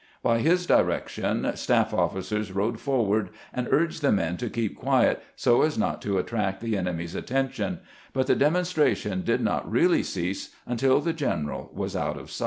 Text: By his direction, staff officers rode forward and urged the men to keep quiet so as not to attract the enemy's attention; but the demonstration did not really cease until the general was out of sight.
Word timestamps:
By 0.23 0.39
his 0.39 0.65
direction, 0.65 1.51
staff 1.55 1.93
officers 1.93 2.51
rode 2.51 2.79
forward 2.79 3.29
and 3.53 3.67
urged 3.69 4.01
the 4.01 4.11
men 4.11 4.35
to 4.37 4.49
keep 4.49 4.75
quiet 4.75 5.21
so 5.35 5.61
as 5.61 5.77
not 5.77 6.01
to 6.01 6.17
attract 6.17 6.59
the 6.59 6.75
enemy's 6.75 7.13
attention; 7.13 7.81
but 8.11 8.25
the 8.25 8.33
demonstration 8.33 9.21
did 9.21 9.41
not 9.41 9.69
really 9.71 10.01
cease 10.01 10.55
until 10.65 11.01
the 11.01 11.13
general 11.13 11.69
was 11.71 11.95
out 11.95 12.17
of 12.17 12.31
sight. 12.31 12.39